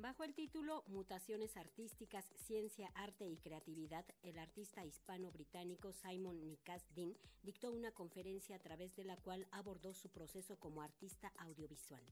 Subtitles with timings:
[0.00, 7.16] Bajo el título Mutaciones artísticas, ciencia, arte y creatividad, el artista hispano-británico Simon Nikas Dean
[7.42, 12.04] dictó una conferencia a través de la cual abordó su proceso como artista audiovisual.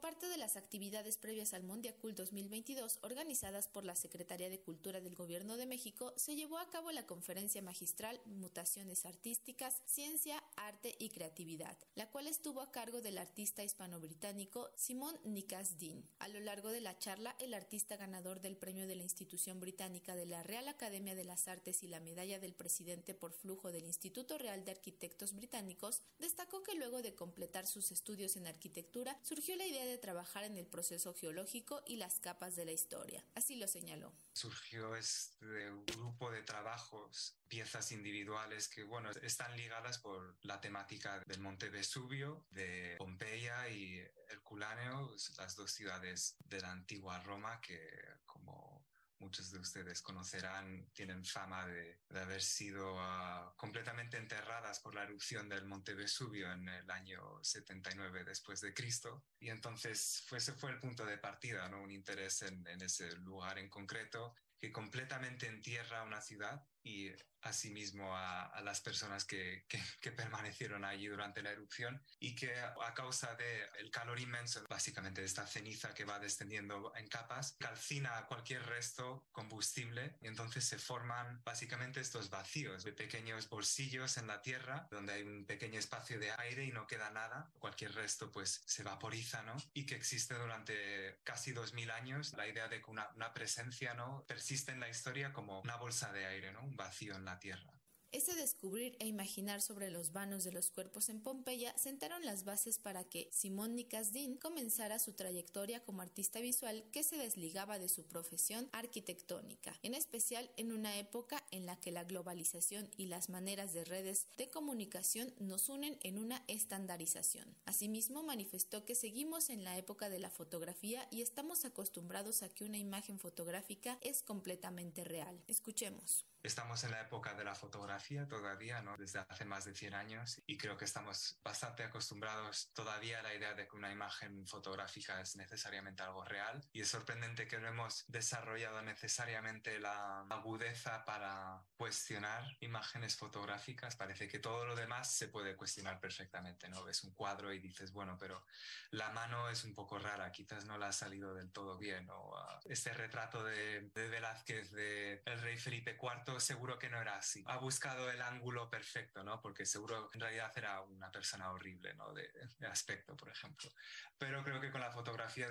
[0.00, 5.14] Parte de las actividades previas al Mondiacult 2022 organizadas por la Secretaría de Cultura del
[5.14, 11.08] Gobierno de México, se llevó a cabo la conferencia magistral Mutaciones Artísticas, Ciencia, Arte y
[11.08, 16.04] Creatividad, la cual estuvo a cargo del artista hispano-británico Simón Nikas Dean.
[16.18, 20.14] A lo largo de la charla, el artista ganador del premio de la institución británica
[20.14, 23.86] de la Real Academia de las Artes y la medalla del presidente por flujo del
[23.86, 29.56] Instituto Real de Arquitectos Británicos destacó que luego de completar sus estudios en arquitectura surgió
[29.56, 33.24] la idea de trabajar en el proceso geológico y las capas de la historia.
[33.34, 34.12] Así lo señaló.
[34.32, 41.40] Surgió este grupo de trabajos, piezas individuales que, bueno, están ligadas por la temática del
[41.40, 47.88] Monte Vesubio, de Pompeya y Herculáneo, las dos ciudades de la antigua Roma que,
[48.24, 48.86] como
[49.18, 55.48] muchos de ustedes conocerán, tienen fama de, haber sido ah, completamente enterradas por la erupción
[55.48, 59.24] del Monte Vesubio en el año 79 después de Cristo.
[59.38, 61.82] Y entonces fue, ese fue el punto de partida, ¿no?
[61.82, 67.10] un interés en, en ese lugar en concreto que completamente entierra una ciudad y
[67.42, 69.78] asimismo a, a las personas que, que,
[70.16, 75.26] permanecieron allí durante la erupción y que a causa del el calor inmenso, básicamente de
[75.26, 81.42] esta ceniza que va descendiendo en capas, calcina cualquier resto combustible y entonces se forman
[81.44, 86.32] básicamente estos vacíos de pequeños bolsillos en la tierra donde hay un pequeño espacio de
[86.38, 89.56] aire y no queda nada, cualquier resto pues se vaporiza, ¿no?
[89.74, 94.24] Y que existe durante casi 2000 años la idea de que una, una presencia, ¿no?
[94.26, 96.62] Persiste en la historia como una de aire, ¿no?
[96.62, 97.72] Un vacío en la tierra.
[98.12, 102.78] Ese descubrir e imaginar sobre los vanos de los cuerpos en Pompeya sentaron las bases
[102.78, 108.06] para que Simón Nicasdin comenzara su trayectoria como artista visual que se desligaba de su
[108.06, 113.72] profesión arquitectónica, en especial en una época en la que la globalización y las maneras
[113.72, 117.56] de redes de comunicación nos unen en una estandarización.
[117.66, 122.64] Asimismo, manifestó que seguimos en la época de la fotografía y estamos acostumbrados a que
[122.64, 125.40] una imagen fotográfica es completamente real.
[125.46, 126.26] Escuchemos.
[126.46, 128.96] Estamos en la época de la fotografía todavía, ¿no?
[128.96, 133.34] Desde hace más de 100 años y creo que estamos bastante acostumbrados todavía a la
[133.34, 137.66] idea de que una imagen fotográfica es necesariamente algo real y es sorprendente que no
[137.66, 143.96] hemos desarrollado necesariamente la agudeza para cuestionar imágenes fotográficas.
[143.96, 146.84] Parece que todo lo demás se puede cuestionar perfectamente, ¿no?
[146.84, 148.44] Ves un cuadro y dices, bueno, pero
[148.90, 152.30] la mano es un poco rara, quizás no la ha salido del todo bien o
[152.30, 157.16] uh, este retrato de, de Velázquez de el rey Felipe IV seguro que no era
[157.16, 157.44] así.
[157.46, 159.40] Ha buscado el ángulo perfecto, ¿no?
[159.40, 162.12] Porque seguro en realidad era una persona horrible, ¿no?
[162.12, 162.30] De,
[162.66, 163.70] aspecto, por ejemplo.
[164.18, 165.48] Pero creo que con la fotografía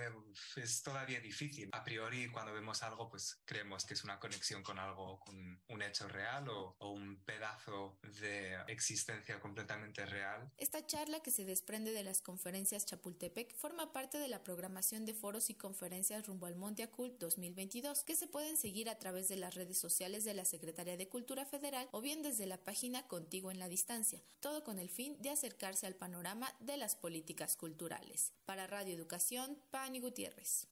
[0.56, 1.70] es todavía difícil.
[1.72, 5.82] A priori, cuando vemos algo, pues creemos que es una conexión con algo, con un
[5.82, 10.50] hecho real o, un pedazo de existencia completamente real.
[10.58, 15.14] Esta charla que se desprende de las conferencias Chapultepec forma parte de la programación de
[15.14, 19.36] foros y conferencias rumbo al Monte Acult 2022 que se pueden seguir a través de
[19.36, 23.52] las redes sociales de la Secretaría de Cultura Federal o bien desde la página Contigo
[23.52, 28.34] en la Distancia, todo con el fin de acercarse al panorama de las políticas culturales.
[28.46, 30.68] Para Radio Educación, Pani Gutiérrez.